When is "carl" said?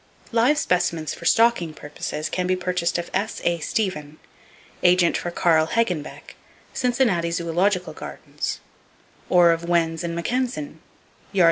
5.29-5.67